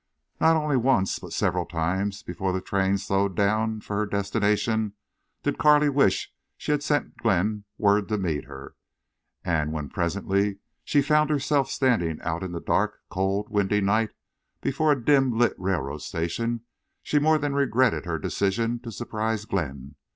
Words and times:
Not 0.39 0.55
only 0.57 0.77
once, 0.77 1.19
but 1.19 1.31
several 1.31 1.67
times 1.67 2.23
before 2.23 2.51
the 2.53 2.59
train 2.59 2.97
slowed 2.97 3.35
down 3.35 3.81
for 3.81 3.97
her 3.97 4.07
destination 4.07 4.93
did 5.43 5.59
Carley 5.59 5.89
wish 5.89 6.33
she 6.57 6.71
had 6.71 6.81
sent 6.81 7.17
Glenn 7.17 7.65
word 7.77 8.07
to 8.07 8.17
meet 8.17 8.45
her. 8.45 8.75
And 9.45 9.71
when, 9.71 9.89
presently, 9.89 10.57
she 10.83 11.03
found 11.03 11.29
herself 11.29 11.69
standing 11.69 12.19
out 12.23 12.41
in 12.41 12.51
the 12.51 12.59
dark, 12.59 12.97
cold, 13.11 13.49
windy 13.51 13.79
night 13.81 14.09
before 14.59 14.91
a 14.91 15.05
dim 15.05 15.37
lit 15.37 15.53
railroad 15.59 16.01
station 16.01 16.61
she 17.03 17.19
more 17.19 17.37
than 17.37 17.53
regretted 17.53 18.05
her 18.05 18.17
decision 18.17 18.79
to 18.79 18.91
surprise 18.91 19.45
Glenn. 19.45 19.93